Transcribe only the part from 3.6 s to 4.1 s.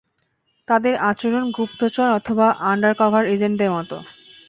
মতো।